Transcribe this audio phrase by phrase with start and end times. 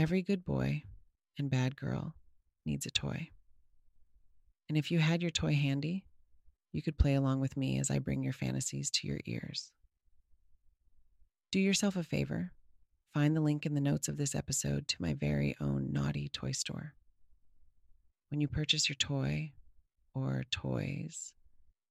[0.00, 0.84] Every good boy
[1.38, 2.14] and bad girl
[2.64, 3.28] needs a toy.
[4.66, 6.06] And if you had your toy handy,
[6.72, 9.72] you could play along with me as I bring your fantasies to your ears.
[11.52, 12.52] Do yourself a favor.
[13.12, 16.52] Find the link in the notes of this episode to my very own naughty toy
[16.52, 16.94] store.
[18.30, 19.52] When you purchase your toy
[20.14, 21.34] or toys,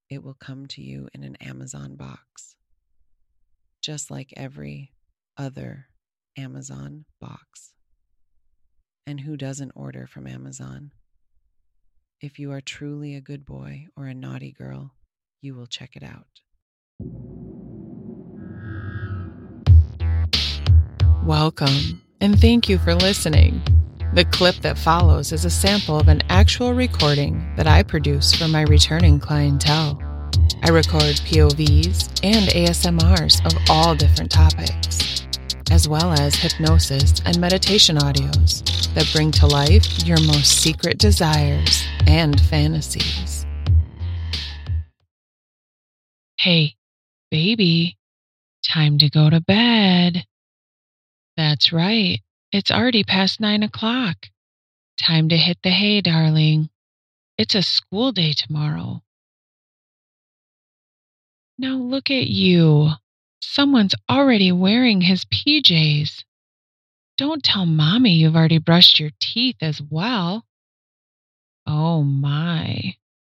[0.09, 2.55] it will come to you in an Amazon box,
[3.83, 4.93] just like every
[5.37, 5.89] other
[6.35, 7.75] Amazon box.
[9.09, 10.91] And who doesn't order from Amazon?
[12.21, 14.93] If you are truly a good boy or a naughty girl,
[15.41, 16.27] you will check it out.
[21.25, 23.63] Welcome, and thank you for listening.
[24.13, 28.47] The clip that follows is a sample of an actual recording that I produce for
[28.47, 29.99] my returning clientele.
[30.61, 35.25] I record POVs and ASMRs of all different topics,
[35.71, 41.85] as well as hypnosis and meditation audios that bring to life your most secret desires
[42.07, 43.45] and fantasies.
[46.39, 46.75] Hey,
[47.31, 47.97] baby,
[48.63, 50.25] time to go to bed.
[51.37, 52.19] That's right,
[52.51, 54.17] it's already past nine o'clock.
[54.99, 56.69] Time to hit the hay, darling.
[57.37, 59.01] It's a school day tomorrow.
[61.57, 62.91] Now look at you.
[63.41, 66.23] Someone's already wearing his PJs.
[67.17, 70.45] Don't tell mommy you've already brushed your teeth as well.
[71.65, 72.95] Oh my.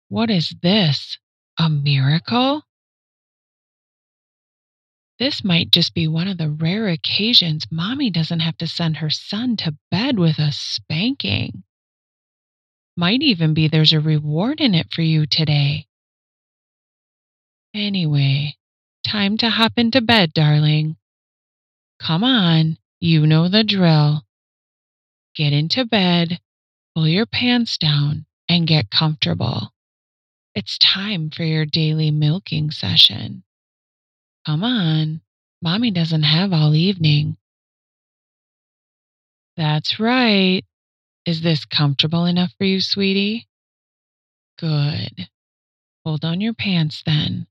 [0.08, 1.18] What is this?
[1.58, 2.62] A miracle?
[5.18, 9.10] This might just be one of the rare occasions mommy doesn't have to send her
[9.10, 11.62] son to bed with a spanking.
[12.96, 15.86] Might even be there's a reward in it for you today.
[17.74, 18.56] Anyway,
[19.02, 20.96] time to hop into bed, darling.
[22.00, 22.78] Come on.
[23.00, 24.22] You know the drill.
[25.34, 26.38] Get into bed,
[26.94, 29.72] pull your pants down, and get comfortable.
[30.54, 33.42] It's time for your daily milking session.
[34.46, 35.22] Come on,
[35.62, 37.38] mommy doesn't have all evening.
[39.56, 40.62] That's right.
[41.26, 43.48] Is this comfortable enough for you, sweetie?
[44.58, 45.28] Good.
[46.04, 47.46] Hold on your pants then.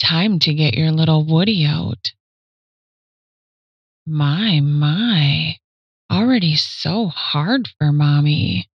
[0.00, 2.12] Time to get your little Woody out.
[4.06, 5.56] My, my.
[6.10, 8.68] Already so hard for mommy.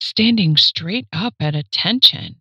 [0.00, 2.40] Standing straight up at attention.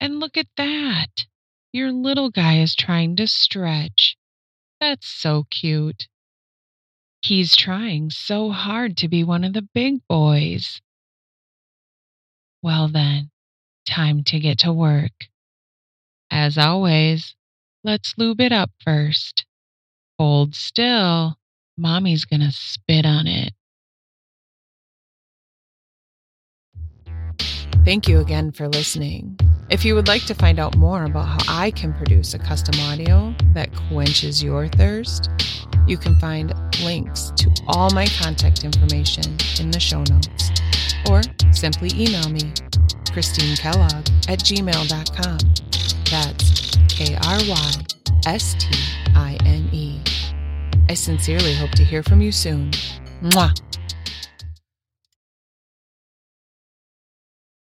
[0.00, 1.26] And look at that.
[1.72, 4.16] Your little guy is trying to stretch.
[4.80, 6.08] That's so cute.
[7.20, 10.80] He's trying so hard to be one of the big boys.
[12.62, 13.30] Well, then,
[13.86, 15.12] time to get to work.
[16.30, 17.34] As always,
[17.84, 19.46] let's lube it up first.
[20.18, 21.36] Hold still.
[21.76, 23.52] Mommy's gonna spit on it.
[27.84, 29.38] Thank you again for listening.
[29.70, 32.78] If you would like to find out more about how I can produce a custom
[32.80, 35.30] audio that quenches your thirst,
[35.86, 36.52] you can find
[36.82, 39.24] links to all my contact information
[39.58, 40.50] in the show notes.
[41.08, 42.52] Or simply email me,
[43.10, 45.69] Krystine Kellogg at gmail.com.
[46.10, 47.72] That's K R Y
[48.26, 48.66] S T
[49.14, 50.00] I N E.
[50.88, 52.72] I sincerely hope to hear from you soon.
[53.22, 53.54] Mwah.